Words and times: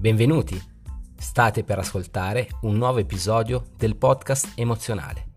Benvenuti! 0.00 0.58
State 1.14 1.62
per 1.62 1.78
ascoltare 1.78 2.48
un 2.62 2.78
nuovo 2.78 3.00
episodio 3.00 3.66
del 3.76 3.96
podcast 3.96 4.52
emozionale, 4.54 5.32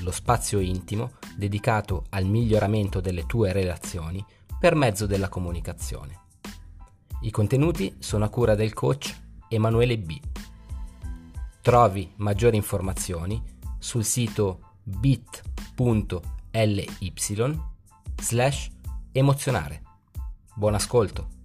lo 0.00 0.10
spazio 0.10 0.58
intimo 0.58 1.12
dedicato 1.36 2.06
al 2.08 2.24
miglioramento 2.24 3.00
delle 3.00 3.26
tue 3.26 3.52
relazioni 3.52 4.26
per 4.58 4.74
mezzo 4.74 5.06
della 5.06 5.28
comunicazione. 5.28 6.22
I 7.20 7.30
contenuti 7.30 7.94
sono 8.00 8.24
a 8.24 8.28
cura 8.28 8.56
del 8.56 8.72
coach 8.72 9.16
Emanuele 9.48 9.96
B. 10.00 10.20
Trovi 11.60 12.12
maggiori 12.16 12.56
informazioni 12.56 13.40
sul 13.78 14.04
sito 14.04 14.78
bit.ly 14.82 16.88
slash 18.20 18.68
emozionare. 19.12 19.82
Buon 20.56 20.74
ascolto! 20.74 21.37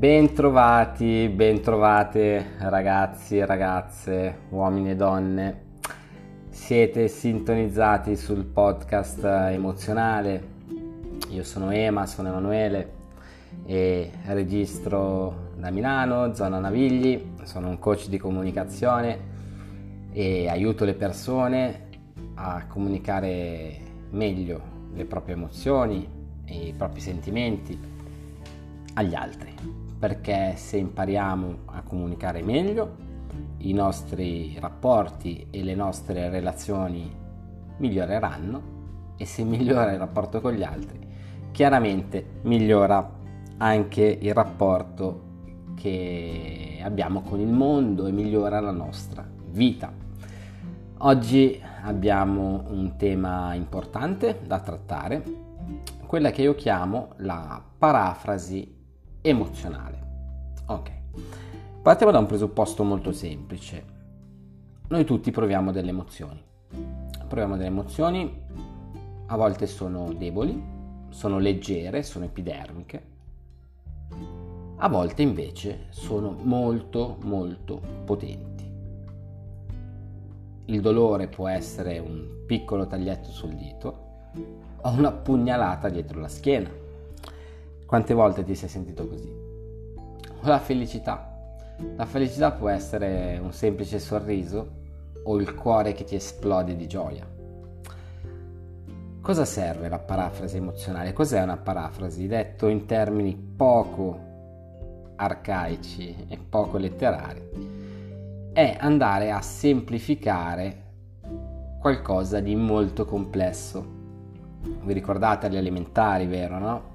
Bentrovati, 0.00 1.28
bentrovate 1.28 2.52
ragazzi 2.56 3.36
e 3.36 3.44
ragazze, 3.44 4.34
uomini 4.48 4.92
e 4.92 4.96
donne. 4.96 5.64
Siete 6.48 7.06
sintonizzati 7.06 8.16
sul 8.16 8.46
podcast 8.46 9.22
emozionale. 9.22 10.42
Io 11.28 11.44
sono 11.44 11.70
Ema, 11.70 12.06
sono 12.06 12.28
Emanuele 12.28 12.92
e 13.66 14.10
registro 14.24 15.50
da 15.58 15.68
Milano, 15.68 16.32
zona 16.32 16.58
Navigli. 16.58 17.32
Sono 17.42 17.68
un 17.68 17.78
coach 17.78 18.08
di 18.08 18.16
comunicazione 18.16 19.18
e 20.12 20.48
aiuto 20.48 20.86
le 20.86 20.94
persone 20.94 21.88
a 22.36 22.64
comunicare 22.66 23.76
meglio 24.12 24.62
le 24.94 25.04
proprie 25.04 25.34
emozioni 25.34 26.08
e 26.46 26.68
i 26.68 26.72
propri 26.72 27.00
sentimenti 27.00 27.78
agli 28.94 29.14
altri 29.14 29.89
perché 30.00 30.54
se 30.56 30.78
impariamo 30.78 31.58
a 31.66 31.82
comunicare 31.82 32.42
meglio 32.42 33.08
i 33.58 33.72
nostri 33.72 34.56
rapporti 34.58 35.46
e 35.50 35.62
le 35.62 35.76
nostre 35.76 36.28
relazioni 36.30 37.08
miglioreranno 37.76 38.78
e 39.16 39.24
se 39.24 39.44
migliora 39.44 39.92
il 39.92 39.98
rapporto 39.98 40.40
con 40.40 40.52
gli 40.52 40.64
altri 40.64 41.08
chiaramente 41.52 42.24
migliora 42.42 43.18
anche 43.58 44.18
il 44.20 44.32
rapporto 44.32 45.28
che 45.74 46.80
abbiamo 46.82 47.22
con 47.22 47.40
il 47.40 47.48
mondo 47.48 48.06
e 48.06 48.12
migliora 48.12 48.60
la 48.60 48.70
nostra 48.70 49.26
vita. 49.50 49.92
Oggi 50.98 51.60
abbiamo 51.82 52.64
un 52.68 52.96
tema 52.96 53.54
importante 53.54 54.40
da 54.46 54.60
trattare, 54.60 55.22
quella 56.06 56.30
che 56.30 56.42
io 56.42 56.54
chiamo 56.54 57.10
la 57.18 57.62
parafrasi 57.78 58.79
emozionale. 59.20 59.98
Ok, 60.66 60.90
partiamo 61.82 62.12
da 62.12 62.18
un 62.18 62.26
presupposto 62.26 62.84
molto 62.84 63.12
semplice. 63.12 63.84
Noi 64.88 65.04
tutti 65.04 65.30
proviamo 65.30 65.72
delle 65.72 65.90
emozioni. 65.90 66.42
Proviamo 67.26 67.56
delle 67.56 67.68
emozioni, 67.68 68.42
a 69.26 69.36
volte 69.36 69.66
sono 69.66 70.12
deboli, 70.12 70.60
sono 71.10 71.38
leggere, 71.38 72.02
sono 72.02 72.24
epidermiche, 72.24 73.02
a 74.76 74.88
volte 74.88 75.22
invece 75.22 75.86
sono 75.90 76.34
molto 76.42 77.18
molto 77.22 77.80
potenti. 78.04 78.68
Il 80.66 80.80
dolore 80.80 81.28
può 81.28 81.48
essere 81.48 81.98
un 81.98 82.44
piccolo 82.46 82.86
taglietto 82.86 83.30
sul 83.30 83.54
dito 83.54 84.08
o 84.80 84.90
una 84.90 85.12
pugnalata 85.12 85.88
dietro 85.88 86.20
la 86.20 86.28
schiena 86.28 86.79
quante 87.90 88.14
volte 88.14 88.44
ti 88.44 88.54
sei 88.54 88.68
sentito 88.68 89.08
così? 89.08 89.28
O 90.42 90.46
la 90.46 90.60
felicità. 90.60 91.28
La 91.96 92.06
felicità 92.06 92.52
può 92.52 92.68
essere 92.68 93.36
un 93.42 93.52
semplice 93.52 93.98
sorriso 93.98 94.74
o 95.24 95.36
il 95.40 95.52
cuore 95.56 95.92
che 95.92 96.04
ti 96.04 96.14
esplode 96.14 96.76
di 96.76 96.86
gioia. 96.86 97.26
Cosa 99.20 99.44
serve 99.44 99.88
la 99.88 99.98
parafrasi 99.98 100.58
emozionale? 100.58 101.12
Cos'è 101.12 101.42
una 101.42 101.56
parafrasi? 101.56 102.28
Detto 102.28 102.68
in 102.68 102.86
termini 102.86 103.34
poco 103.34 104.20
arcaici 105.16 106.26
e 106.28 106.38
poco 106.38 106.78
letterari, 106.78 108.52
è 108.52 108.76
andare 108.78 109.32
a 109.32 109.40
semplificare 109.40 110.82
qualcosa 111.80 112.38
di 112.38 112.54
molto 112.54 113.04
complesso. 113.04 113.84
Vi 114.84 114.92
ricordate 114.92 115.48
le 115.48 115.58
elementari, 115.58 116.26
vero? 116.26 116.58
No? 116.60 116.89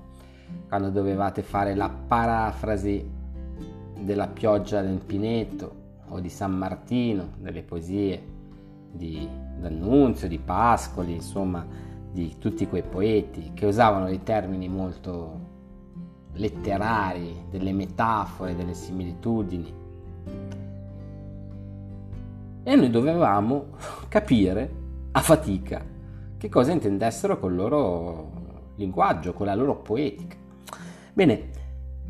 Quando 0.67 0.89
dovevate 0.89 1.41
fare 1.41 1.75
la 1.75 1.89
parafrasi 1.89 3.09
della 4.00 4.28
pioggia 4.28 4.81
nel 4.81 5.00
Pineto 5.00 5.83
o 6.09 6.19
di 6.19 6.29
San 6.29 6.53
Martino, 6.53 7.29
delle 7.39 7.63
poesie 7.63 8.33
di 8.91 9.28
D'Annunzio, 9.59 10.28
di 10.28 10.39
Pascoli, 10.39 11.13
insomma 11.13 11.66
di 12.11 12.35
tutti 12.39 12.67
quei 12.67 12.84
poeti 12.84 13.51
che 13.53 13.66
usavano 13.66 14.05
dei 14.05 14.23
termini 14.23 14.69
molto 14.69 15.53
letterari, 16.34 17.45
delle 17.50 17.73
metafore, 17.73 18.55
delle 18.55 18.73
similitudini. 18.73 19.73
E 22.63 22.75
noi 22.75 22.89
dovevamo 22.89 23.67
capire 24.07 24.84
a 25.11 25.19
fatica 25.19 25.84
che 26.38 26.50
cosa 26.50 26.72
intendessero 26.72 27.39
col 27.39 27.55
loro 27.55 28.44
linguaggio, 28.75 29.34
con 29.34 29.46
la 29.46 29.56
loro 29.56 29.78
poetica. 29.78 30.36
Bene, 31.13 31.50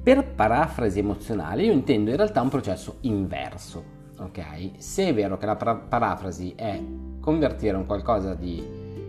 per 0.02 0.34
parafrasi 0.36 1.00
emozionale 1.00 1.64
io 1.64 1.72
intendo 1.72 2.12
in 2.12 2.16
realtà 2.16 2.42
un 2.42 2.50
processo 2.50 2.98
inverso, 3.02 3.84
ok? 4.20 4.72
Se 4.78 5.08
è 5.08 5.14
vero 5.14 5.38
che 5.38 5.46
la 5.46 5.56
para- 5.56 5.76
parafrasi 5.76 6.54
è 6.56 6.80
convertire 7.20 7.76
un 7.76 7.86
qualcosa 7.86 8.36
di 8.36 8.64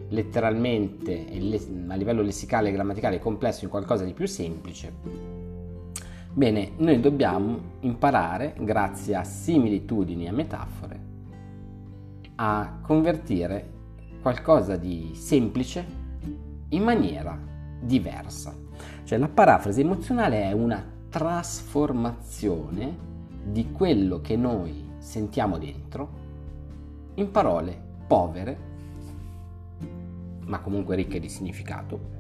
letteralmente 0.09 1.27
a 1.89 1.95
livello 1.97 2.23
lessicale 2.23 2.69
e 2.69 2.73
grammaticale 2.73 3.19
complesso 3.19 3.65
in 3.65 3.71
qualcosa 3.71 4.05
di 4.05 4.13
più 4.13 4.27
semplice, 4.27 4.93
bene, 6.33 6.73
noi 6.77 7.01
dobbiamo 7.01 7.59
imparare, 7.81 8.55
grazie 8.59 9.17
a 9.17 9.25
similitudini 9.25 10.27
e 10.27 10.31
metafore, 10.31 11.01
a 12.37 12.79
convertire 12.81 13.73
qualcosa 14.23 14.77
di 14.77 15.11
semplice 15.15 16.06
in 16.71 16.83
maniera 16.83 17.39
diversa. 17.81 18.55
Cioè 19.05 19.19
la 19.19 19.29
parafrasi 19.29 19.81
emozionale 19.81 20.43
è 20.43 20.53
una 20.53 20.85
trasformazione 21.09 23.05
di 23.45 23.71
quello 23.71 24.21
che 24.21 24.37
noi 24.37 24.91
sentiamo 24.99 25.59
dentro 25.59 26.25
in 27.15 27.31
parole 27.31 27.81
povere, 28.07 28.59
ma 30.47 30.61
comunque 30.61 30.97
ricche 30.97 31.21
di 31.21 31.29
significato 31.29 32.15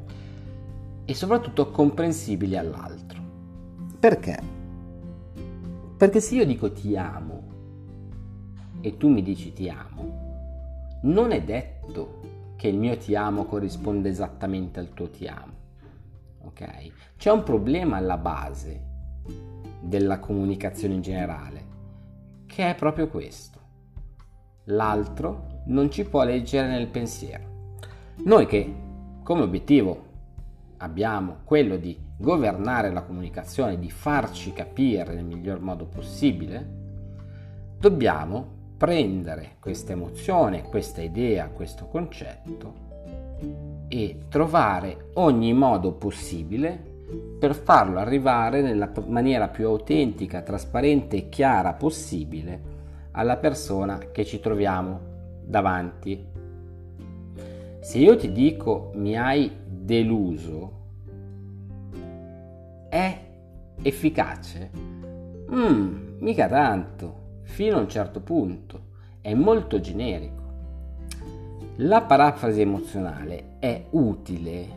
e 1.05 1.15
soprattutto 1.15 1.71
comprensibili 1.71 2.57
all'altro. 2.57 3.21
Perché? 3.99 4.39
Perché 5.97 6.21
se 6.21 6.34
io 6.34 6.47
dico 6.47 6.73
ti 6.73 6.97
amo 6.97 7.45
e 8.81 8.97
tu 8.97 9.09
mi 9.09 9.23
dici 9.23 9.53
ti 9.53 9.69
amo, 9.69 10.99
non 11.03 11.33
è 11.33 11.43
detto 11.43 12.26
che 12.56 12.69
il 12.69 12.77
mio 12.77 12.97
ti 12.97 13.15
amo 13.15 13.44
corrisponde 13.44 14.09
esattamente 14.09 14.81
al 14.81 14.93
tuo 14.94 15.11
ti 15.11 15.27
amo 15.27 15.56
ok? 16.47 16.93
C'è 17.17 17.31
un 17.31 17.43
problema 17.43 17.97
alla 17.97 18.16
base 18.16 18.95
della 19.81 20.19
comunicazione 20.19 20.95
in 20.95 21.03
generale, 21.03 21.65
che 22.47 22.71
è 22.71 22.75
proprio 22.75 23.09
questo. 23.09 23.60
L'altro 24.65 25.63
non 25.66 25.91
ci 25.91 26.04
può 26.04 26.25
leggere 26.25 26.69
nel 26.69 26.89
pensiero. 26.89 27.75
Noi 28.25 28.47
che 28.47 28.75
come 29.22 29.42
obiettivo 29.42 30.04
abbiamo 30.78 31.39
quello 31.45 31.77
di 31.77 31.98
governare 32.16 32.91
la 32.91 33.03
comunicazione, 33.03 33.78
di 33.78 33.91
farci 33.91 34.53
capire 34.53 35.15
nel 35.15 35.25
miglior 35.25 35.60
modo 35.60 35.86
possibile, 35.86 36.84
dobbiamo 37.78 38.54
prendere 38.77 39.57
questa 39.61 39.93
emozione, 39.93 40.63
questa 40.63 41.01
idea, 41.01 41.49
questo 41.49 41.87
concetto 41.87 42.84
e 43.89 44.19
trovare 44.28 45.11
ogni 45.15 45.53
modo 45.53 45.93
possibile 45.93 46.95
per 47.39 47.55
farlo 47.55 47.99
arrivare 47.99 48.61
nella 48.61 48.91
maniera 49.07 49.49
più 49.49 49.67
autentica, 49.67 50.43
trasparente 50.43 51.17
e 51.17 51.28
chiara 51.28 51.73
possibile 51.75 52.75
alla 53.13 53.37
persona 53.37 53.99
che 54.11 54.25
ci 54.25 54.41
troviamo 54.41 55.01
davanti. 55.45 56.27
Se 57.81 57.99
io 57.99 58.17
ti 58.17 58.33
dico 58.33 58.91
mi 58.95 59.17
hai 59.17 59.51
deluso, 59.65 60.72
è 62.89 63.21
efficace? 63.83 64.71
Mmm, 65.49 66.17
mica 66.19 66.49
tanto, 66.49 67.26
fino 67.47 67.77
a 67.77 67.81
un 67.81 67.89
certo 67.89 68.21
punto. 68.21 68.95
è 69.21 69.34
molto 69.34 69.81
generico. 69.81 70.43
La 71.77 72.03
parafrasi 72.03 72.60
emozionale 72.60 73.57
è 73.59 73.87
utile 73.91 74.69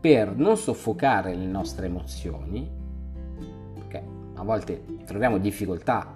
per 0.00 0.34
non 0.34 0.56
soffocare 0.56 1.34
le 1.34 1.44
nostre 1.44 1.86
emozioni, 1.86 2.66
perché 3.74 4.02
a 4.34 4.42
volte 4.42 4.82
troviamo 5.04 5.36
difficoltà 5.36 6.14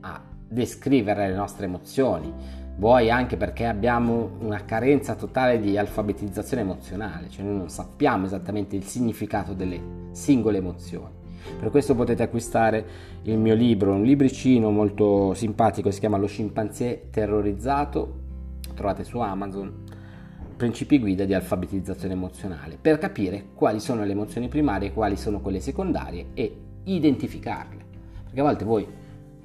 a 0.00 0.22
descrivere 0.46 1.28
le 1.28 1.34
nostre 1.34 1.64
emozioni, 1.64 2.30
vuoi 2.76 3.10
anche 3.10 3.38
perché 3.38 3.64
abbiamo 3.64 4.32
una 4.40 4.64
carenza 4.66 5.14
totale 5.14 5.58
di 5.58 5.78
alfabetizzazione 5.78 6.62
emozionale, 6.62 7.30
cioè 7.30 7.44
noi 7.44 7.56
non 7.56 7.70
sappiamo 7.70 8.26
esattamente 8.26 8.76
il 8.76 8.84
significato 8.84 9.54
delle 9.54 9.80
singole 10.10 10.58
emozioni. 10.58 11.23
Per 11.58 11.70
questo 11.70 11.94
potete 11.94 12.22
acquistare 12.22 12.86
il 13.22 13.38
mio 13.38 13.54
libro, 13.54 13.92
un 13.92 14.02
libricino 14.02 14.70
molto 14.70 15.34
simpatico, 15.34 15.90
si 15.90 16.00
chiama 16.00 16.16
Lo 16.16 16.26
scimpanzé 16.26 17.08
terrorizzato, 17.10 18.20
trovate 18.74 19.04
su 19.04 19.18
Amazon, 19.18 19.72
principi 20.56 20.98
guida 20.98 21.24
di 21.24 21.34
alfabetizzazione 21.34 22.14
emozionale, 22.14 22.78
per 22.80 22.98
capire 22.98 23.46
quali 23.54 23.80
sono 23.80 24.04
le 24.04 24.12
emozioni 24.12 24.48
primarie, 24.48 24.92
quali 24.92 25.16
sono 25.16 25.40
quelle 25.40 25.60
secondarie 25.60 26.26
e 26.34 26.56
identificarle. 26.84 27.82
Perché 28.24 28.40
a 28.40 28.44
volte 28.44 28.64
voi 28.64 28.86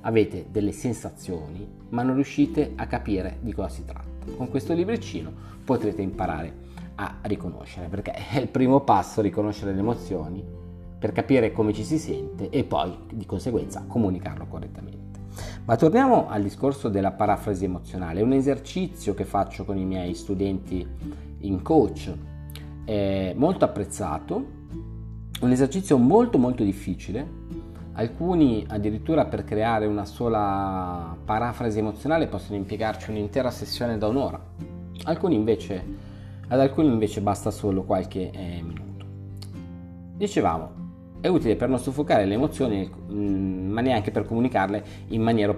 avete 0.02 0.46
delle 0.50 0.72
sensazioni, 0.72 1.68
ma 1.90 2.04
non 2.04 2.16
riuscite 2.16 2.74
a 2.76 2.88
capire 2.88 3.38
di 3.42 3.54
cosa 3.54 3.70
si 3.70 3.86
tratta. 3.86 4.08
Con 4.36 4.50
questo 4.50 4.74
libricino 4.74 5.32
potrete 5.64 6.02
imparare 6.02 6.68
a 6.96 7.18
riconoscere, 7.24 7.88
perché 7.88 8.12
è 8.12 8.40
il 8.40 8.48
primo 8.48 8.82
passo 8.82 9.22
riconoscere 9.22 9.74
le 9.74 9.80
emozioni 9.80 10.68
per 11.00 11.14
capire 11.14 11.52
come 11.54 11.74
ci 11.74 11.86
si 11.86 11.98
sente 11.98 12.50
e 12.50 12.66
poi 12.66 12.94
di 13.14 13.26
conseguenza 13.26 13.86
comunicarlo 13.88 14.46
correttamente. 14.48 15.08
Ma 15.66 15.76
torniamo 15.78 16.28
al 16.28 16.44
discorso 16.44 16.90
della 16.90 17.12
parafrasi 17.12 17.66
emozionale, 17.66 18.22
un 18.22 18.34
esercizio 18.34 19.14
che 19.14 19.24
faccio 19.24 19.64
con 19.64 19.78
i 19.78 19.86
miei 19.86 20.14
studenti 20.14 20.86
in 21.40 21.62
coach, 21.62 22.14
è 22.84 23.34
molto 23.36 23.66
apprezzato, 23.66 24.58
un 25.42 25.52
esercizio 25.52 25.98
molto 25.98 26.38
molto 26.38 26.64
difficile, 26.64 27.26
alcuni 27.94 28.66
addirittura 28.68 29.26
per 29.26 29.44
creare 29.44 29.86
una 29.86 30.06
sola 30.06 31.16
parafrasi 31.24 31.80
emozionale 31.80 32.28
possono 32.28 32.58
impiegarci 32.58 33.12
un'intera 33.12 33.52
sessione 33.52 33.98
da 33.98 34.08
un'ora, 34.08 34.42
alcuni 35.04 35.36
invece, 35.36 35.86
ad 36.48 36.60
alcuni 36.60 36.88
invece 36.88 37.22
basta 37.22 37.52
solo 37.52 37.84
qualche 37.84 38.32
eh, 38.32 38.62
minuto. 38.64 39.06
Dicevamo, 40.16 40.79
è 41.22 41.28
utile 41.28 41.56
per 41.56 41.70
non 41.70 41.80
soffocare 41.80 42.26
le 42.26 42.36
emozioni, 42.36 42.90
mm, 42.90 43.72
ma 43.72 43.82
neanche 43.82 44.12
per 44.12 44.26
comunicarle 44.26 44.84
in 45.08 45.22
maniera, 45.22 45.54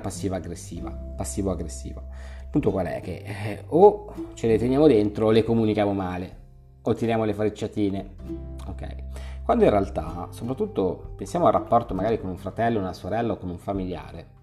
passiva-aggressiva. 0.00 0.90
Passivo-aggressiva. 0.90 2.00
Il 2.42 2.48
punto 2.50 2.70
qual 2.70 2.86
è? 2.86 3.00
Che 3.00 3.22
eh, 3.24 3.64
o 3.68 4.12
ce 4.34 4.46
le 4.46 4.58
teniamo 4.58 4.86
dentro 4.86 5.26
o 5.26 5.30
le 5.30 5.42
comunichiamo 5.42 5.92
male, 5.92 6.38
o 6.82 6.94
tiriamo 6.94 7.24
le 7.24 7.34
frecciatine. 7.34 8.10
Ok. 8.66 8.96
Quando 9.44 9.64
in 9.64 9.70
realtà, 9.70 10.28
soprattutto 10.30 11.14
pensiamo 11.16 11.46
al 11.46 11.52
rapporto 11.52 11.94
magari 11.94 12.20
con 12.20 12.30
un 12.30 12.36
fratello, 12.36 12.78
una 12.78 12.92
sorella 12.92 13.32
o 13.32 13.38
con 13.38 13.48
un 13.48 13.58
familiare, 13.58 14.38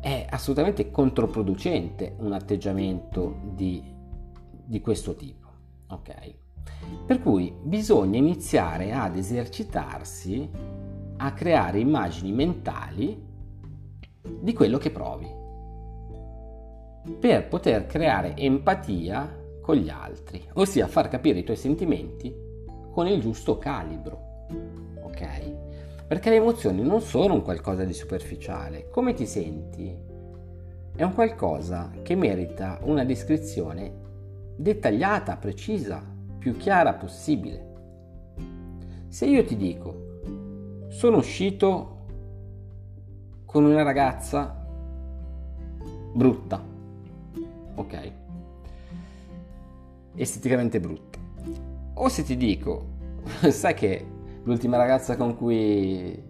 è 0.00 0.26
assolutamente 0.28 0.90
controproducente 0.90 2.16
un 2.18 2.32
atteggiamento 2.32 3.36
di, 3.52 3.82
di 4.64 4.80
questo 4.80 5.14
tipo. 5.14 5.48
Ok? 5.88 6.34
Per 7.06 7.20
cui 7.20 7.52
bisogna 7.62 8.18
iniziare 8.18 8.92
ad 8.92 9.16
esercitarsi 9.16 10.48
a 11.16 11.32
creare 11.32 11.78
immagini 11.80 12.32
mentali 12.32 13.28
di 14.40 14.52
quello 14.52 14.78
che 14.78 14.90
provi, 14.90 15.28
per 17.18 17.48
poter 17.48 17.86
creare 17.86 18.36
empatia 18.36 19.38
con 19.60 19.76
gli 19.76 19.88
altri, 19.88 20.42
ossia 20.54 20.86
far 20.86 21.08
capire 21.08 21.38
i 21.38 21.44
tuoi 21.44 21.56
sentimenti 21.56 22.34
con 22.90 23.06
il 23.06 23.20
giusto 23.20 23.58
calibro. 23.58 24.46
Ok? 25.02 26.06
Perché 26.06 26.30
le 26.30 26.36
emozioni 26.36 26.82
non 26.82 27.00
sono 27.00 27.34
un 27.34 27.42
qualcosa 27.42 27.84
di 27.84 27.92
superficiale. 27.92 28.88
Come 28.88 29.14
ti 29.14 29.26
senti? 29.26 29.96
È 30.94 31.02
un 31.02 31.14
qualcosa 31.14 31.90
che 32.02 32.14
merita 32.16 32.80
una 32.82 33.04
descrizione 33.04 33.92
dettagliata, 34.56 35.36
precisa, 35.36 36.04
più 36.40 36.56
chiara 36.56 36.94
possibile. 36.94 37.68
Se 39.08 39.26
io 39.26 39.44
ti 39.44 39.56
dico, 39.56 40.88
sono 40.88 41.18
uscito 41.18 41.98
con 43.44 43.64
una 43.64 43.82
ragazza 43.82 44.66
brutta, 46.14 46.64
ok? 47.74 48.12
Esteticamente 50.14 50.80
brutta. 50.80 51.18
O 51.94 52.08
se 52.08 52.22
ti 52.22 52.36
dico, 52.38 52.86
sai 53.50 53.74
che 53.74 54.06
l'ultima 54.42 54.78
ragazza 54.78 55.16
con 55.16 55.36
cui 55.36 56.20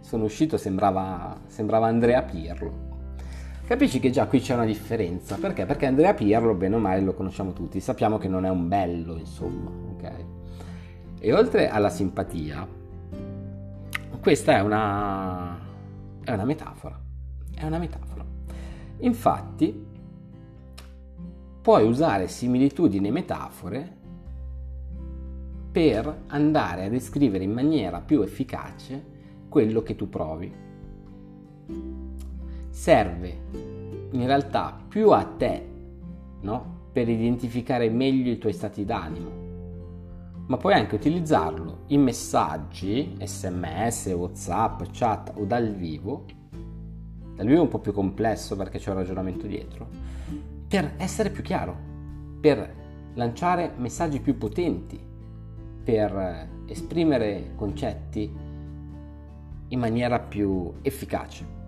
sono 0.00 0.24
uscito 0.24 0.56
sembrava, 0.56 1.38
sembrava 1.46 1.86
Andrea 1.86 2.22
Pirlo 2.22 2.89
Capisci 3.70 4.00
che 4.00 4.10
già 4.10 4.26
qui 4.26 4.40
c'è 4.40 4.54
una 4.54 4.64
differenza, 4.64 5.36
perché? 5.36 5.64
Perché 5.64 5.86
Andrea 5.86 6.12
Pirlo, 6.12 6.54
bene 6.54 6.74
o 6.74 6.80
male, 6.80 7.02
lo 7.02 7.14
conosciamo 7.14 7.52
tutti, 7.52 7.78
sappiamo 7.78 8.18
che 8.18 8.26
non 8.26 8.44
è 8.44 8.50
un 8.50 8.66
bello, 8.66 9.16
insomma, 9.16 9.70
ok? 9.70 10.24
E 11.20 11.32
oltre 11.32 11.68
alla 11.68 11.88
simpatia, 11.88 12.66
questa 14.20 14.56
è 14.56 14.60
una, 14.60 15.56
è 16.24 16.32
una 16.32 16.44
metafora, 16.44 17.00
è 17.54 17.64
una 17.64 17.78
metafora. 17.78 18.24
Infatti, 18.98 19.86
puoi 21.62 21.86
usare 21.86 22.26
similitudini 22.26 23.06
e 23.06 23.12
metafore 23.12 23.96
per 25.70 26.22
andare 26.26 26.86
a 26.86 26.88
descrivere 26.88 27.44
in 27.44 27.52
maniera 27.52 28.00
più 28.00 28.20
efficace 28.22 29.00
quello 29.48 29.80
che 29.84 29.94
tu 29.94 30.08
provi 30.08 30.52
serve 32.70 34.08
in 34.12 34.26
realtà 34.26 34.78
più 34.88 35.10
a 35.10 35.24
te, 35.24 35.66
no? 36.40 36.78
Per 36.92 37.08
identificare 37.08 37.88
meglio 37.90 38.30
i 38.32 38.38
tuoi 38.38 38.52
stati 38.52 38.84
d'animo, 38.84 39.30
ma 40.46 40.56
puoi 40.56 40.74
anche 40.74 40.94
utilizzarlo 40.94 41.84
in 41.88 42.02
messaggi, 42.02 43.16
sms, 43.22 44.06
whatsapp, 44.16 44.82
chat 44.90 45.32
o 45.36 45.44
dal 45.44 45.74
vivo, 45.74 46.24
dal 47.36 47.46
vivo 47.46 47.58
è 47.58 47.62
un 47.62 47.68
po' 47.68 47.78
più 47.78 47.92
complesso 47.92 48.56
perché 48.56 48.78
c'è 48.78 48.90
un 48.90 48.96
ragionamento 48.96 49.46
dietro, 49.46 49.88
per 50.66 50.94
essere 50.96 51.30
più 51.30 51.42
chiaro, 51.42 51.76
per 52.40 52.78
lanciare 53.14 53.72
messaggi 53.76 54.20
più 54.20 54.36
potenti, 54.36 54.98
per 55.84 56.48
esprimere 56.66 57.52
concetti 57.54 58.48
in 59.68 59.78
maniera 59.78 60.18
più 60.18 60.72
efficace 60.82 61.58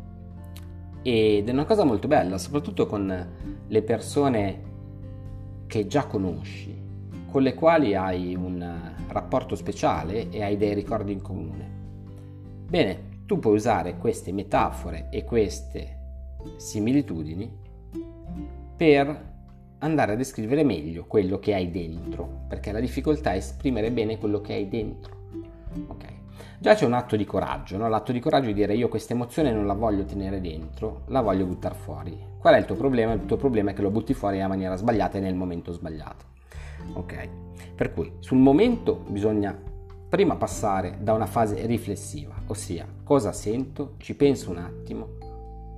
ed 1.02 1.48
è 1.48 1.52
una 1.52 1.64
cosa 1.64 1.84
molto 1.84 2.08
bella, 2.08 2.38
soprattutto 2.38 2.86
con 2.86 3.28
le 3.66 3.82
persone 3.82 4.62
che 5.66 5.86
già 5.86 6.06
conosci, 6.06 6.74
con 7.30 7.42
le 7.42 7.54
quali 7.54 7.94
hai 7.94 8.34
un 8.34 8.94
rapporto 9.08 9.54
speciale 9.54 10.28
e 10.30 10.42
hai 10.42 10.56
dei 10.56 10.74
ricordi 10.74 11.12
in 11.12 11.20
comune. 11.20 11.70
Bene, 12.68 13.10
tu 13.26 13.38
puoi 13.38 13.56
usare 13.56 13.96
queste 13.96 14.32
metafore 14.32 15.08
e 15.10 15.24
queste 15.24 15.98
similitudini 16.56 17.50
per 18.76 19.30
andare 19.78 20.12
a 20.12 20.16
descrivere 20.16 20.62
meglio 20.62 21.06
quello 21.06 21.38
che 21.38 21.54
hai 21.54 21.70
dentro, 21.70 22.44
perché 22.48 22.72
la 22.72 22.80
difficoltà 22.80 23.32
è 23.32 23.36
esprimere 23.36 23.90
bene 23.90 24.18
quello 24.18 24.40
che 24.40 24.54
hai 24.54 24.68
dentro. 24.68 25.16
Ok? 25.88 26.21
Già 26.62 26.74
c'è 26.74 26.86
un 26.86 26.92
atto 26.92 27.16
di 27.16 27.24
coraggio, 27.24 27.76
no? 27.76 27.88
l'atto 27.88 28.12
di 28.12 28.20
coraggio 28.20 28.46
di 28.46 28.54
dire 28.54 28.72
io 28.76 28.88
questa 28.88 29.14
emozione 29.14 29.50
non 29.50 29.66
la 29.66 29.72
voglio 29.72 30.04
tenere 30.04 30.40
dentro, 30.40 31.00
la 31.06 31.20
voglio 31.20 31.44
buttare 31.44 31.74
fuori. 31.74 32.16
Qual 32.38 32.54
è 32.54 32.58
il 32.58 32.66
tuo 32.66 32.76
problema? 32.76 33.14
Il 33.14 33.24
tuo 33.24 33.36
problema 33.36 33.72
è 33.72 33.74
che 33.74 33.82
lo 33.82 33.90
butti 33.90 34.14
fuori 34.14 34.36
nella 34.36 34.46
maniera 34.46 34.76
sbagliata 34.76 35.18
e 35.18 35.20
nel 35.20 35.34
momento 35.34 35.72
sbagliato. 35.72 36.24
Ok? 36.92 37.28
Per 37.74 37.92
cui 37.92 38.12
sul 38.20 38.38
momento 38.38 38.94
bisogna 39.08 39.60
prima 40.08 40.36
passare 40.36 40.98
da 41.00 41.14
una 41.14 41.26
fase 41.26 41.66
riflessiva, 41.66 42.32
ossia 42.46 42.86
cosa 43.02 43.32
sento, 43.32 43.94
ci 43.96 44.14
penso 44.14 44.50
un 44.50 44.58
attimo 44.58 45.08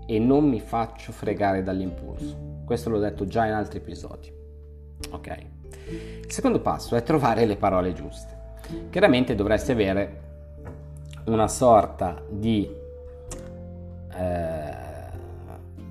e 0.07 0.19
non 0.19 0.47
mi 0.47 0.61
faccio 0.61 1.13
fregare 1.13 1.63
dall'impulso. 1.63 2.61
Questo 2.67 2.91
l'ho 2.91 2.99
detto 2.99 3.27
già 3.27 3.47
in 3.47 3.55
altri 3.55 3.79
episodi. 3.79 4.31
Ok? 5.13 5.37
Il 5.89 6.31
secondo 6.31 6.61
passo 6.61 6.95
è 6.95 7.03
trovare 7.03 7.47
le 7.47 7.57
parole 7.57 7.95
giuste. 7.95 8.59
Chiaramente 8.91 9.35
dovresti 9.35 9.73
avere 9.73 10.25
una 11.27 11.49
sorta 11.49 12.23
di 12.29 12.69
eh, 14.13 14.85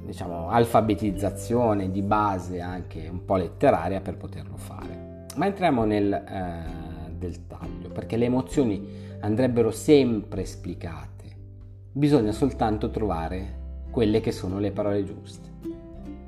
diciamo 0.05 0.49
alfabetizzazione 0.49 1.89
di 1.89 2.01
base 2.01 2.59
anche 2.59 3.07
un 3.07 3.25
po' 3.25 3.35
letteraria 3.35 4.01
per 4.01 4.17
poterlo 4.17 4.57
fare. 4.57 5.25
Ma 5.35 5.45
entriamo 5.45 5.85
nel 5.85 6.13
eh, 6.13 7.11
dettaglio 7.11 7.89
perché 7.89 8.17
le 8.17 8.25
emozioni 8.25 8.87
andrebbero 9.21 9.71
sempre 9.71 10.41
esplicate. 10.41 11.11
Bisogna 11.91 12.31
soltanto 12.31 12.89
trovare 12.89 13.61
quelle 13.89 14.21
che 14.21 14.31
sono 14.31 14.59
le 14.59 14.71
parole 14.71 15.03
giuste. 15.03 15.49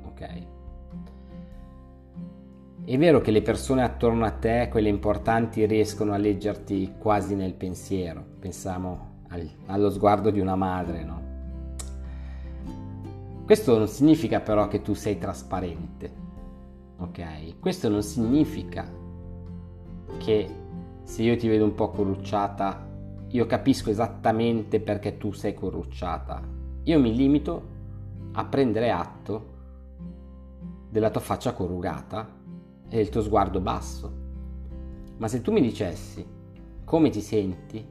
Ok? 0.06 0.55
È 2.88 2.96
vero 2.98 3.20
che 3.20 3.32
le 3.32 3.42
persone 3.42 3.82
attorno 3.82 4.24
a 4.24 4.30
te, 4.30 4.68
quelle 4.70 4.88
importanti, 4.88 5.66
riescono 5.66 6.12
a 6.12 6.18
leggerti 6.18 6.94
quasi 6.96 7.34
nel 7.34 7.54
pensiero. 7.54 8.24
Pensiamo 8.38 9.24
al, 9.30 9.50
allo 9.66 9.90
sguardo 9.90 10.30
di 10.30 10.38
una 10.38 10.54
madre, 10.54 11.02
no? 11.02 11.22
Questo 13.44 13.76
non 13.76 13.88
significa 13.88 14.38
però 14.38 14.68
che 14.68 14.82
tu 14.82 14.94
sei 14.94 15.18
trasparente, 15.18 16.12
ok? 16.98 17.58
Questo 17.58 17.88
non 17.88 18.04
significa 18.04 18.88
che 20.18 20.48
se 21.02 21.22
io 21.24 21.36
ti 21.36 21.48
vedo 21.48 21.64
un 21.64 21.74
po' 21.74 21.90
corrucciata, 21.90 22.86
io 23.26 23.46
capisco 23.46 23.90
esattamente 23.90 24.78
perché 24.78 25.16
tu 25.16 25.32
sei 25.32 25.54
corrucciata. 25.54 26.40
Io 26.84 27.00
mi 27.00 27.12
limito 27.12 27.62
a 28.30 28.44
prendere 28.44 28.92
atto 28.92 29.54
della 30.88 31.10
tua 31.10 31.20
faccia 31.20 31.52
corrugata 31.52 32.35
e 32.88 32.96
del 32.96 33.08
tuo 33.08 33.22
sguardo 33.22 33.60
basso. 33.60 34.12
Ma 35.18 35.28
se 35.28 35.40
tu 35.40 35.52
mi 35.52 35.60
dicessi 35.60 36.24
come 36.84 37.10
ti 37.10 37.20
senti, 37.20 37.84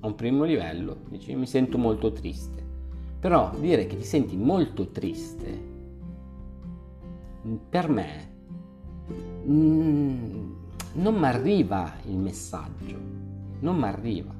a 0.00 0.06
un 0.06 0.14
primo 0.14 0.44
livello, 0.44 0.98
dici 1.08 1.34
mi 1.34 1.46
sento 1.46 1.78
molto 1.78 2.12
triste. 2.12 2.62
Però 3.18 3.54
dire 3.58 3.86
che 3.86 3.96
ti 3.96 4.04
senti 4.04 4.36
molto 4.36 4.90
triste, 4.90 5.72
per 7.70 7.88
me, 7.88 8.28
mm, 9.46 10.52
non 10.94 11.14
mi 11.14 11.24
arriva 11.24 11.94
il 12.04 12.18
messaggio, 12.18 12.98
non 13.60 13.76
mi 13.76 13.84
arriva. 13.84 14.34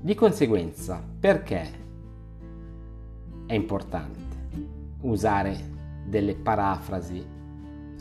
Di 0.00 0.14
conseguenza, 0.14 1.02
perché 1.18 1.78
è 3.46 3.54
importante 3.54 4.18
usare 5.00 5.58
delle 6.06 6.36
parafrasi 6.36 7.38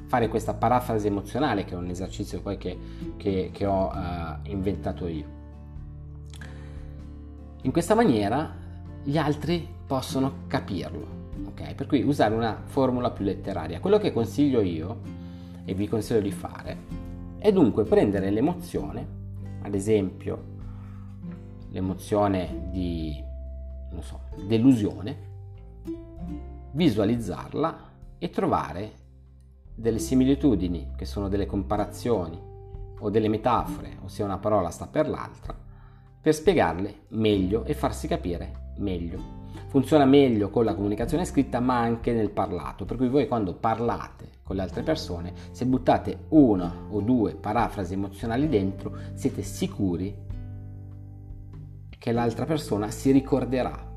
fare 0.10 0.28
questa 0.28 0.56
parafrasi 0.56 1.06
emozionale, 1.06 1.66
che 1.66 1.76
è 1.76 1.78
un 1.78 1.88
esercizio 1.88 2.42
poi 2.42 2.58
che, 2.58 2.76
che, 3.16 3.52
che 3.54 3.66
ho 3.68 3.92
uh, 3.94 4.50
inventato 4.50 5.06
io. 5.06 5.38
In 7.62 7.72
questa 7.72 7.94
maniera 7.94 8.52
gli 9.04 9.20
altri 9.20 9.68
possono 9.86 10.48
capirlo, 10.48 11.06
ok? 11.50 11.76
Per 11.76 11.86
cui 11.86 12.02
usare 12.02 12.34
una 12.34 12.60
formula 12.66 13.12
più 13.12 13.24
letteraria. 13.24 13.80
Quello 13.80 14.00
che 14.00 14.12
consiglio 14.12 14.62
io, 14.62 14.98
e 15.64 15.76
vi 15.76 15.88
consiglio 15.88 16.22
di 16.22 16.32
fare, 16.32 16.78
è 17.38 17.52
dunque 17.52 17.84
prendere 17.84 18.32
l'emozione, 18.32 19.08
ad 19.62 19.76
esempio 19.76 20.58
l'emozione 21.70 22.70
di, 22.72 23.24
so, 24.00 24.22
delusione, 24.48 25.28
visualizzarla 26.72 27.90
e 28.18 28.30
trovare 28.32 28.99
delle 29.80 30.00
similitudini, 30.00 30.92
che 30.96 31.06
sono 31.06 31.30
delle 31.30 31.46
comparazioni 31.46 32.38
o 33.00 33.10
delle 33.10 33.30
metafore, 33.30 33.98
ossia 34.04 34.26
una 34.26 34.38
parola 34.38 34.70
sta 34.70 34.88
per 34.88 35.08
l'altra, 35.08 35.56
per 36.22 36.34
spiegarle 36.34 37.06
meglio 37.10 37.64
e 37.64 37.74
farsi 37.74 38.08
capire 38.08 38.74
meglio. 38.78 39.38
Funziona 39.68 40.04
meglio 40.04 40.50
con 40.50 40.66
la 40.66 40.76
comunicazione 40.76 41.24
scritta 41.24 41.62
ma 41.62 41.80
anche 41.80 42.12
nel 42.12 42.30
parlato, 42.30 42.84
per 42.84 42.98
cui 42.98 43.08
voi 43.08 43.28
quando 43.28 43.54
parlate 43.54 44.38
con 44.44 44.58
le 44.58 44.64
altre 44.64 44.84
persone, 44.84 45.34
se 45.52 45.66
buttate 45.66 46.26
una 46.30 46.88
o 46.90 47.00
due 47.00 47.36
parafrasi 47.36 47.94
emozionali 47.94 48.50
dentro, 48.50 48.98
siete 49.14 49.44
sicuri 49.44 50.28
che 51.98 52.12
l'altra 52.12 52.46
persona 52.46 52.90
si 52.90 53.12
ricorderà, 53.12 53.88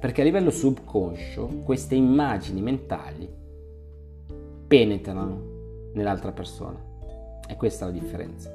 perché 0.00 0.22
a 0.22 0.24
livello 0.24 0.50
subconscio 0.50 1.62
queste 1.64 1.94
immagini 1.94 2.60
mentali 2.60 3.37
penetrano 4.68 5.90
nell'altra 5.94 6.30
persona. 6.30 6.80
E 7.48 7.56
questa 7.56 7.86
è 7.86 7.88
la 7.88 7.98
differenza. 7.98 8.52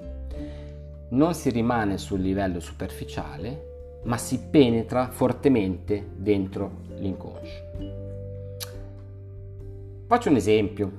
Non 1.10 1.34
si 1.34 1.50
rimane 1.50 1.98
sul 1.98 2.22
livello 2.22 2.60
superficiale, 2.60 4.00
ma 4.03 4.17
si 4.17 4.39
penetra 4.39 5.10
fortemente 5.10 6.12
dentro 6.15 6.82
l'inconscio. 6.98 7.63
Faccio 10.05 10.29
un 10.29 10.36
esempio, 10.36 10.91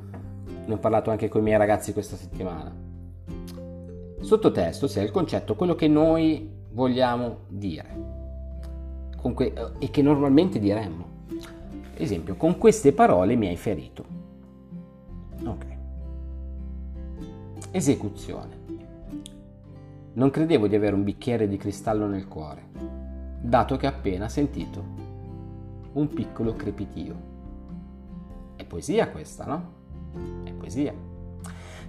ne 0.67 0.75
ho 0.75 0.79
parlato 0.79 1.11
anche 1.11 1.29
con 1.29 1.41
i 1.41 1.45
miei 1.45 1.59
ragazzi 1.59 1.93
questa 1.93 2.17
settimana. 2.17 2.75
Sottotesto 4.21 4.87
sia 4.87 5.03
il 5.03 5.11
concetto 5.11 5.55
quello 5.55 5.75
che 5.75 5.87
noi 5.87 6.51
vogliamo 6.71 7.39
dire 7.49 8.15
que- 9.33 9.53
e 9.79 9.91
che 9.91 10.03
normalmente 10.03 10.59
diremmo. 10.59 11.13
Esempio, 11.97 12.35
con 12.35 12.59
queste 12.59 12.93
parole 12.93 13.37
mi 13.37 13.47
hai 13.47 13.57
ferito. 13.57 14.14
Ok. 15.43 15.67
Esecuzione. 17.71 18.63
Non 20.15 20.31
credevo 20.31 20.69
di 20.69 20.77
avere 20.77 20.95
un 20.95 21.03
bicchiere 21.03 21.49
di 21.49 21.57
cristallo 21.57 22.07
nel 22.07 22.29
cuore, 22.29 22.69
dato 23.41 23.77
che 23.77 23.87
ho 23.87 23.91
appena 23.91 24.29
sentito 24.29 24.83
un 25.95 26.09
piccolo 26.09 26.55
crepitio. 26.55 27.33
È 28.55 28.65
poesia 28.65 29.09
questa, 29.09 29.45
no? 29.45 30.43
È 30.45 30.53
poesia. 30.53 30.95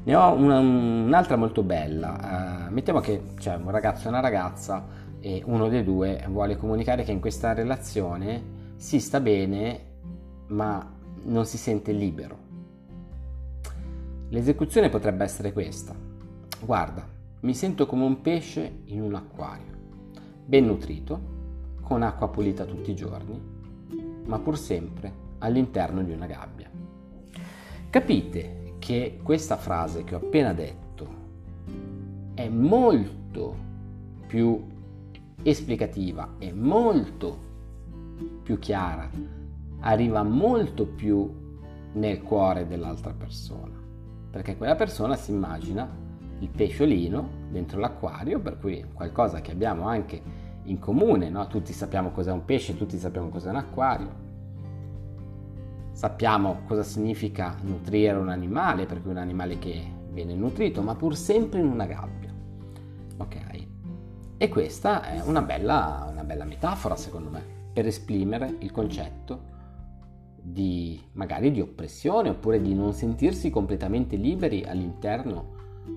Ne 0.03 0.15
ho 0.15 0.33
una, 0.33 0.59
un'altra 0.59 1.35
molto 1.35 1.61
bella. 1.63 2.67
Uh, 2.67 2.73
mettiamo 2.73 2.99
che 2.99 3.33
c'è 3.35 3.55
un 3.55 3.69
ragazzo 3.69 4.05
e 4.05 4.09
una 4.09 4.19
ragazza 4.19 4.85
e 5.19 5.41
uno 5.45 5.69
dei 5.69 5.83
due 5.83 6.23
vuole 6.29 6.57
comunicare 6.57 7.03
che 7.03 7.11
in 7.11 7.19
questa 7.19 7.53
relazione 7.53 8.73
si 8.75 8.99
sta 8.99 9.19
bene 9.19 9.93
ma 10.47 10.93
non 11.23 11.45
si 11.45 11.57
sente 11.57 11.91
libero 11.91 12.44
L'esecuzione 14.35 14.89
potrebbe 14.89 15.23
essere 15.23 15.53
questa. 15.53 15.95
Guarda, 16.59 17.07
mi 17.39 17.53
sento 17.53 17.85
come 17.85 18.03
un 18.03 18.19
pesce 18.19 18.79
in 18.87 19.01
un 19.01 19.15
acquario, 19.15 19.71
ben 20.43 20.65
nutrito, 20.65 21.21
con 21.81 22.03
acqua 22.03 22.27
pulita 22.27 22.65
tutti 22.65 22.91
i 22.91 22.95
giorni, 22.95 23.39
ma 24.25 24.37
pur 24.39 24.57
sempre 24.57 25.13
all'interno 25.37 26.03
di 26.03 26.11
una 26.11 26.25
gabbia. 26.25 26.69
Capite 27.89 28.73
che 28.77 29.21
questa 29.23 29.55
frase 29.55 30.03
che 30.03 30.15
ho 30.15 30.17
appena 30.17 30.51
detto 30.51 31.07
è 32.33 32.49
molto 32.49 33.55
più 34.27 34.67
esplicativa 35.43 36.33
e 36.39 36.51
molto 36.51 37.37
più 38.43 38.59
chiara, 38.59 39.09
arriva 39.79 40.23
molto 40.23 40.85
più 40.85 41.57
nel 41.93 42.21
cuore 42.21 42.67
dell'altra 42.67 43.13
persona 43.13 43.83
perché 44.35 44.57
quella 44.57 44.75
persona 44.75 45.15
si 45.15 45.31
immagina 45.31 45.89
il 46.39 46.49
pesciolino 46.49 47.29
dentro 47.51 47.79
l'acquario, 47.79 48.41
per 48.41 48.59
cui 48.59 48.83
qualcosa 48.91 49.39
che 49.39 49.53
abbiamo 49.53 49.87
anche 49.87 50.21
in 50.63 50.77
comune, 50.77 51.29
no? 51.29 51.47
tutti 51.47 51.71
sappiamo 51.71 52.11
cos'è 52.11 52.33
un 52.33 52.43
pesce, 52.43 52.75
tutti 52.75 52.97
sappiamo 52.97 53.29
cos'è 53.29 53.49
un 53.49 53.55
acquario, 53.55 54.09
sappiamo 55.93 56.63
cosa 56.67 56.83
significa 56.83 57.55
nutrire 57.61 58.17
un 58.17 58.27
animale, 58.27 58.85
per 58.85 59.01
cui 59.01 59.11
un 59.11 59.19
animale 59.19 59.57
che 59.57 59.81
viene 60.11 60.35
nutrito, 60.35 60.81
ma 60.81 60.95
pur 60.95 61.15
sempre 61.15 61.61
in 61.61 61.67
una 61.67 61.85
gabbia. 61.85 62.33
Ok? 63.15 63.37
E 64.35 64.49
questa 64.49 65.01
è 65.03 65.21
una 65.23 65.43
bella, 65.43 66.09
una 66.11 66.25
bella 66.25 66.43
metafora, 66.43 66.97
secondo 66.97 67.29
me, 67.29 67.41
per 67.71 67.87
esprimere 67.87 68.53
il 68.59 68.71
concetto 68.71 69.53
di 70.47 71.01
magari 71.13 71.49
di 71.49 71.59
oppressione 71.59 72.29
oppure 72.29 72.61
di 72.61 72.75
non 72.75 72.93
sentirsi 72.93 73.49
completamente 73.49 74.15
liberi 74.15 74.63
all'interno 74.63 75.53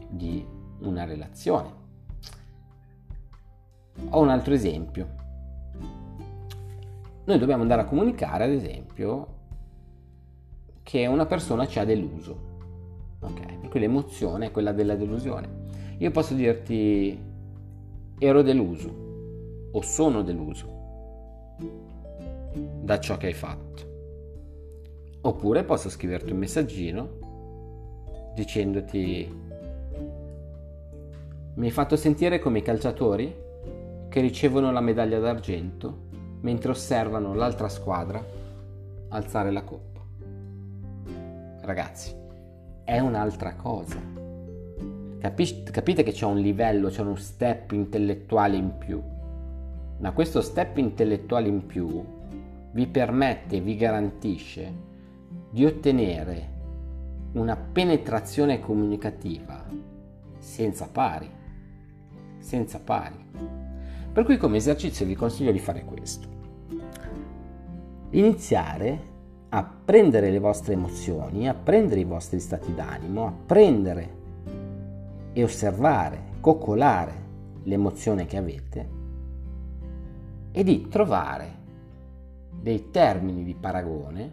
di 0.09 0.43
una 0.78 1.05
relazione. 1.05 1.71
Ho 4.09 4.23
un 4.23 4.31
altro 4.31 4.55
esempio. 4.55 5.17
Noi 7.26 7.38
dobbiamo 7.38 7.61
andare 7.61 7.83
a 7.83 7.85
comunicare, 7.85 8.45
ad 8.45 8.50
esempio, 8.50 9.37
che 10.83 11.05
una 11.07 11.26
persona 11.26 11.67
ci 11.67 11.78
ha 11.78 11.85
deluso. 11.85 12.47
Ok? 13.21 13.69
Per 13.69 13.81
l'emozione 13.81 14.47
è 14.47 14.50
quella 14.50 14.73
della 14.73 14.95
delusione. 14.95 15.67
Io 15.99 16.11
posso 16.11 16.33
dirti 16.33 17.26
ero 18.19 18.40
deluso 18.40 19.69
o 19.73 19.83
sono 19.83 20.23
deluso 20.23 20.76
da 22.81 22.99
ciò 22.99 23.19
che 23.19 23.26
hai 23.26 23.35
fatto. 23.35 23.88
Oppure 25.20 25.64
posso 25.64 25.88
scriverti 25.88 26.32
un 26.32 26.38
messaggino 26.38 27.26
dicendoti 28.34 29.46
mi 31.54 31.66
hai 31.66 31.72
fatto 31.72 31.96
sentire 31.96 32.38
come 32.38 32.58
i 32.58 32.62
calciatori 32.62 33.34
che 34.08 34.20
ricevono 34.20 34.70
la 34.70 34.80
medaglia 34.80 35.18
d'argento 35.18 36.06
mentre 36.42 36.70
osservano 36.70 37.34
l'altra 37.34 37.68
squadra 37.68 38.25
alzare 39.08 39.50
la 39.50 39.62
coppa. 39.62 40.00
Ragazzi, 41.62 42.14
è 42.84 43.00
un'altra 43.00 43.56
cosa. 43.56 44.00
Capis- 45.18 45.64
capite 45.64 46.04
che 46.04 46.12
c'è 46.12 46.26
un 46.26 46.38
livello, 46.38 46.90
c'è 46.90 47.00
uno 47.00 47.16
step 47.16 47.72
intellettuale 47.72 48.56
in 48.56 48.78
più. 48.78 49.02
Ma 49.98 50.12
questo 50.12 50.40
step 50.40 50.76
intellettuale 50.76 51.48
in 51.48 51.66
più 51.66 52.04
vi 52.70 52.87
permette 52.87 53.60
vi 53.60 53.76
garantisce 53.76 54.72
di 55.50 55.64
ottenere 55.64 56.57
una 57.33 57.57
penetrazione 57.57 58.61
comunicativa 58.61 59.64
senza 60.38 60.88
pari, 60.88 61.31
senza 62.38 62.81
pari. 62.81 63.17
Per 64.12 64.25
cui 64.25 64.37
come 64.37 64.57
esercizio 64.57 65.07
vi 65.07 65.14
consiglio 65.14 65.52
di 65.52 65.59
fare 65.59 65.85
questo. 65.85 66.28
Iniziare 68.11 69.17
a 69.50 69.62
prendere 69.62 70.31
le 70.31 70.38
vostre 70.38 70.75
emozioni, 70.75 71.49
a 71.49 71.55
prendere 71.55 72.00
i 72.00 72.05
vostri 72.05 72.40
stati 72.40 72.75
d'animo, 72.75 73.26
a 73.26 73.33
prendere 73.33 74.17
e 75.33 75.43
osservare, 75.43 76.23
coccolare 76.40 77.26
l'emozione 77.64 78.26
che 78.26 78.37
avete 78.37 78.88
e 80.52 80.64
di 80.64 80.88
trovare 80.88 81.57
dei 82.61 82.90
termini 82.90 83.45
di 83.45 83.55
paragone 83.55 84.33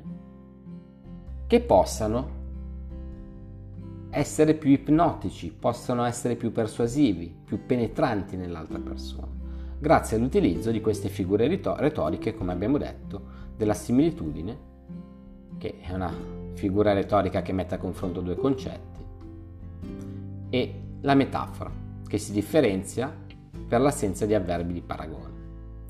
che 1.47 1.61
possano 1.61 2.43
essere 4.09 4.53
più 4.53 4.71
ipnotici, 4.71 5.51
possano 5.51 6.03
essere 6.05 6.35
più 6.35 6.51
persuasivi, 6.51 7.35
più 7.43 7.65
penetranti 7.65 8.37
nell'altra 8.37 8.79
persona, 8.79 9.27
grazie 9.77 10.17
all'utilizzo 10.17 10.71
di 10.71 10.81
queste 10.81 11.09
figure 11.09 11.47
retoriche, 11.47 12.33
come 12.35 12.51
abbiamo 12.53 12.77
detto, 12.77 13.21
della 13.57 13.73
similitudine, 13.73 14.57
che 15.57 15.79
è 15.81 15.93
una 15.93 16.13
figura 16.53 16.93
retorica 16.93 17.41
che 17.41 17.53
mette 17.53 17.75
a 17.75 17.79
confronto 17.79 18.21
due 18.21 18.35
concetti, 18.35 19.03
e 20.49 20.81
la 21.01 21.13
metafora, 21.13 21.71
che 22.07 22.17
si 22.17 22.31
differenzia 22.31 23.13
per 23.67 23.81
l'assenza 23.81 24.25
di 24.25 24.33
avverbi 24.33 24.73
di 24.73 24.81
paragone. 24.81 25.33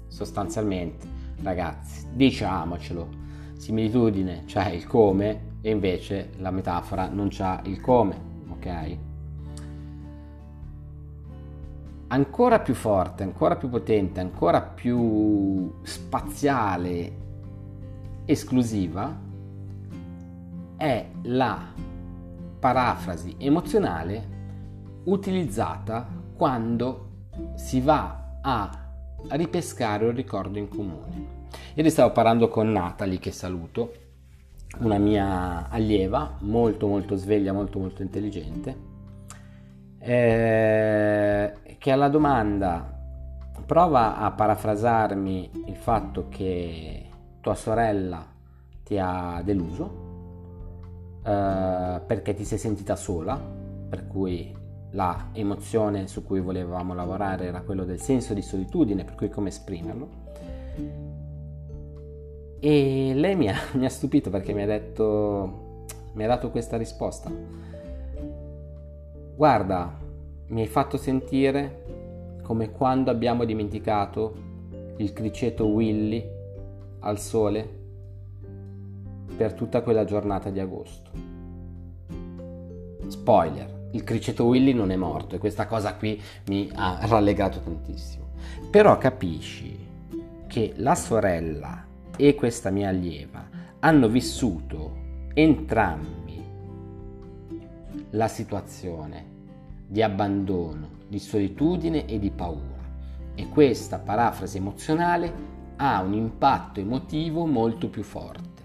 Sostanzialmente, 0.07 1.07
ragazzi, 1.43 2.07
diciamocelo, 2.13 3.23
similitudine 3.57 4.43
c'è 4.45 4.69
il 4.69 4.85
come 4.87 5.53
e 5.61 5.71
invece 5.71 6.31
la 6.37 6.51
metafora 6.51 7.07
non 7.07 7.29
c'ha 7.31 7.61
il 7.65 7.81
come, 7.81 8.15
ok? 8.49 8.97
Ancora 12.07 12.59
più 12.59 12.75
forte, 12.75 13.23
ancora 13.23 13.55
più 13.55 13.69
potente, 13.69 14.19
ancora 14.19 14.61
più 14.61 15.73
spaziale, 15.81 17.23
esclusiva 18.25 19.15
è 20.77 21.07
la 21.23 21.73
parafrasi 22.59 23.35
emozionale 23.37 24.33
utilizzata 25.05 26.07
quando 26.35 27.09
si 27.55 27.79
va 27.81 28.37
a 28.41 28.69
ripescare 29.29 30.05
un 30.05 30.13
ricordo 30.13 30.57
in 30.57 30.67
comune. 30.67 31.34
Ieri 31.73 31.89
stavo 31.89 32.11
parlando 32.11 32.47
con 32.47 32.71
Natalie, 32.71 33.19
che 33.19 33.31
saluto, 33.31 33.93
una 34.79 34.97
mia 34.97 35.69
allieva, 35.69 36.37
molto 36.39 36.87
molto 36.87 37.15
sveglia, 37.15 37.53
molto 37.53 37.79
molto 37.79 38.01
intelligente, 38.01 38.75
eh, 39.99 41.53
che 41.77 41.91
alla 41.91 42.09
domanda 42.09 42.93
prova 43.65 44.17
a 44.17 44.31
parafrasarmi 44.31 45.51
il 45.67 45.75
fatto 45.75 46.27
che 46.29 47.09
tua 47.41 47.55
sorella 47.55 48.25
ti 48.83 48.97
ha 48.99 49.41
deluso 49.43 50.05
eh, 51.25 52.01
perché 52.05 52.35
ti 52.35 52.45
sei 52.45 52.57
sentita 52.59 52.95
sola, 52.95 53.39
per 53.89 54.07
cui 54.07 54.53
la 54.91 55.29
emozione 55.33 56.07
su 56.07 56.23
cui 56.23 56.39
volevamo 56.39 56.93
lavorare 56.93 57.45
era 57.47 57.61
quello 57.61 57.83
del 57.83 57.99
senso 57.99 58.33
di 58.33 58.41
solitudine, 58.41 59.03
per 59.03 59.15
cui 59.15 59.29
come 59.29 59.49
esprimerlo. 59.49 61.04
E 62.59 63.11
lei 63.13 63.35
mi 63.35 63.49
ha, 63.49 63.55
mi 63.73 63.85
ha 63.85 63.89
stupito 63.89 64.29
perché 64.29 64.53
mi 64.53 64.63
ha 64.63 64.67
detto, 64.67 65.85
mi 66.13 66.23
ha 66.23 66.27
dato 66.27 66.49
questa 66.49 66.77
risposta. 66.77 67.31
Guarda, 69.35 69.97
mi 70.47 70.61
hai 70.61 70.67
fatto 70.67 70.97
sentire 70.97 71.83
come 72.41 72.71
quando 72.71 73.11
abbiamo 73.11 73.43
dimenticato 73.43 74.43
il 74.97 75.11
criceto 75.11 75.65
Willy 75.65 76.23
al 76.99 77.19
sole 77.19 77.83
per 79.35 79.53
tutta 79.53 79.81
quella 79.81 80.05
giornata 80.05 80.49
di 80.49 80.59
agosto. 80.59 81.11
Spoiler, 83.07 83.87
il 83.91 84.03
criceto 84.03 84.45
Willy 84.45 84.73
non 84.73 84.91
è 84.91 84.95
morto 84.95 85.35
e 85.35 85.37
questa 85.37 85.65
cosa 85.65 85.95
qui 85.95 86.21
mi 86.47 86.69
ha 86.73 86.99
rallegato 87.01 87.59
tantissimo. 87.59 88.29
Però 88.69 88.97
capisci 88.97 89.77
che 90.47 90.73
la 90.77 90.95
sorella 90.95 91.84
e 92.17 92.35
questa 92.35 92.69
mia 92.69 92.89
allieva 92.89 93.47
hanno 93.79 94.07
vissuto 94.07 95.03
entrambi 95.33 96.43
la 98.11 98.27
situazione 98.27 99.33
di 99.87 100.01
abbandono, 100.01 100.89
di 101.07 101.19
solitudine 101.19 102.05
e 102.05 102.19
di 102.19 102.31
paura. 102.31 102.83
E 103.35 103.49
questa 103.49 103.99
parafrasi 103.99 104.57
emozionale 104.57 105.33
ha 105.75 106.01
un 106.01 106.13
impatto 106.13 106.79
emotivo 106.79 107.45
molto 107.45 107.89
più 107.89 108.03
forte. 108.03 108.63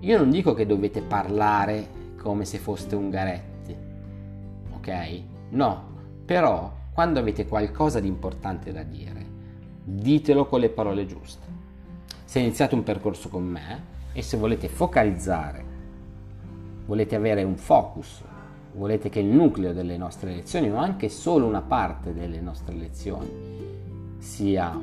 Io 0.00 0.18
non 0.18 0.30
dico 0.30 0.52
che 0.52 0.66
dovete 0.66 1.00
parlare 1.00 2.14
come 2.16 2.44
se 2.44 2.58
foste 2.58 2.96
ungaretti 2.96 3.56
ok? 4.86 5.22
No, 5.50 5.84
però 6.24 6.72
quando 6.92 7.18
avete 7.18 7.46
qualcosa 7.46 8.00
di 8.00 8.08
importante 8.08 8.72
da 8.72 8.82
dire, 8.82 9.24
ditelo 9.82 10.46
con 10.46 10.60
le 10.60 10.70
parole 10.70 11.06
giuste. 11.06 11.44
Se 12.26 12.40
iniziate 12.40 12.74
un 12.74 12.82
percorso 12.82 13.28
con 13.28 13.44
me 13.44 13.84
e 14.12 14.20
se 14.20 14.36
volete 14.36 14.68
focalizzare, 14.68 15.64
volete 16.84 17.14
avere 17.14 17.44
un 17.44 17.56
focus, 17.56 18.20
volete 18.72 19.08
che 19.08 19.20
il 19.20 19.26
nucleo 19.26 19.72
delle 19.72 19.96
nostre 19.96 20.34
lezioni 20.34 20.68
o 20.68 20.74
anche 20.74 21.08
solo 21.08 21.46
una 21.46 21.62
parte 21.62 22.12
delle 22.12 22.40
nostre 22.40 22.74
lezioni 22.74 23.30
sia 24.18 24.76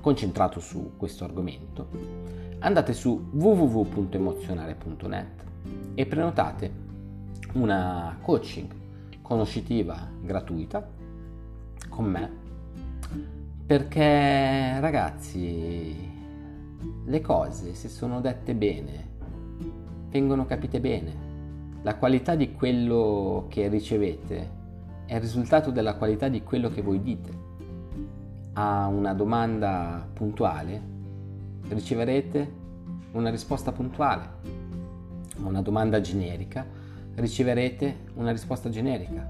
concentrato 0.00 0.60
su 0.60 0.92
questo 0.96 1.24
argomento, 1.24 1.88
andate 2.60 2.92
su 2.92 3.30
www.emozionare.net 3.32 5.44
e 5.94 6.06
prenotate 6.06 6.72
una 7.54 8.16
coaching 8.22 8.70
conoscitiva 9.20 10.08
gratuita 10.20 10.88
con 11.88 12.04
me 12.04 12.41
perché 13.72 14.78
ragazzi 14.80 15.96
le 17.06 17.20
cose 17.22 17.72
se 17.72 17.88
sono 17.88 18.20
dette 18.20 18.54
bene 18.54 19.08
vengono 20.10 20.44
capite 20.44 20.78
bene. 20.78 21.14
La 21.80 21.96
qualità 21.96 22.34
di 22.34 22.52
quello 22.52 23.46
che 23.48 23.68
ricevete 23.68 24.50
è 25.06 25.14
il 25.14 25.20
risultato 25.22 25.70
della 25.70 25.94
qualità 25.94 26.28
di 26.28 26.42
quello 26.42 26.68
che 26.68 26.82
voi 26.82 27.00
dite. 27.00 27.30
A 28.52 28.88
una 28.88 29.14
domanda 29.14 30.06
puntuale 30.12 30.82
riceverete 31.68 32.52
una 33.12 33.30
risposta 33.30 33.72
puntuale. 33.72 34.22
A 35.42 35.46
una 35.46 35.62
domanda 35.62 35.98
generica 36.02 36.66
riceverete 37.14 38.00
una 38.16 38.32
risposta 38.32 38.68
generica. 38.68 39.26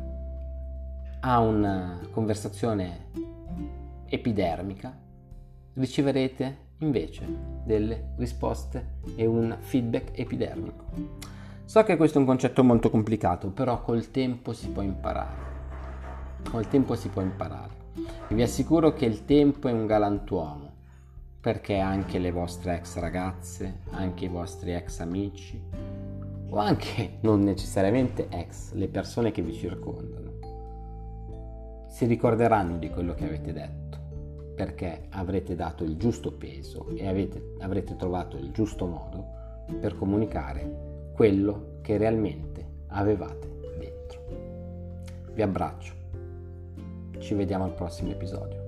A 1.21 1.39
una 1.39 2.01
conversazione 2.11 3.31
epidermica 4.13 4.95
riceverete 5.75 6.57
invece 6.79 7.27
delle 7.65 8.13
risposte 8.17 8.99
e 9.17 9.25
un 9.25 9.57
feedback 9.59 10.19
epidermico. 10.19 10.85
So 11.65 11.83
che 11.85 11.97
questo 11.97 12.19
è 12.19 12.21
un 12.21 12.27
concetto 12.27 12.63
molto 12.63 12.91
complicato, 12.91 13.49
però 13.49 13.81
col 13.81 14.11
tempo 14.11 14.53
si 14.53 14.69
può 14.69 14.83
imparare. 14.83 15.51
Col 16.51 16.69
tempo 16.69 16.95
si 16.95 17.09
può 17.09 17.23
imparare. 17.23 17.81
E 18.29 18.35
vi 18.35 18.43
assicuro 18.43 18.93
che 18.93 19.07
il 19.07 19.25
tempo 19.25 19.69
è 19.69 19.73
un 19.73 19.87
galantuomo, 19.87 20.71
perché 21.41 21.79
anche 21.79 22.19
le 22.19 22.31
vostre 22.31 22.77
ex 22.77 22.99
ragazze, 22.99 23.81
anche 23.93 24.27
i 24.27 24.29
vostri 24.29 24.75
ex 24.75 25.01
amici, 25.01 25.59
o 26.51 26.59
anche 26.59 27.17
non 27.21 27.41
necessariamente 27.41 28.29
ex, 28.29 28.73
le 28.73 28.89
persone 28.89 29.31
che 29.31 29.41
vi 29.41 29.55
circondano, 29.55 30.31
si 31.89 32.05
ricorderanno 32.05 32.77
di 32.77 32.91
quello 32.91 33.15
che 33.15 33.25
avete 33.25 33.53
detto, 33.53 33.82
perché 34.55 35.07
avrete 35.11 35.55
dato 35.55 35.85
il 35.85 35.97
giusto 35.97 36.33
peso 36.33 36.89
e 36.95 37.07
avete, 37.09 37.55
avrete 37.61 37.97
trovato 37.97 38.37
il 38.37 38.51
giusto 38.53 38.87
modo 38.87 39.25
per 39.81 39.97
comunicare 39.97 41.11
quello 41.15 41.79
che 41.83 41.97
realmente 41.97 42.67
avevate 42.89 43.49
dentro. 43.79 44.21
Vi 45.33 45.43
abbraccio, 45.43 45.95
ci 47.19 47.35
vediamo 47.35 47.65
al 47.65 47.75
prossimo 47.75 48.11
episodio. 48.11 48.62